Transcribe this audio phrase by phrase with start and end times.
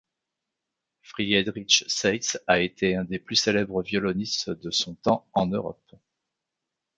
[1.03, 5.91] Friedrich Seitz a été un des plus célèbres violonistes de son temps en Europe.